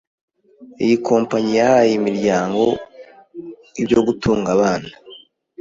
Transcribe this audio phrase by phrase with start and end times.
[0.83, 2.61] iyi kompanyi yahaye iyi miryango
[3.81, 4.89] ibyo gutunga abana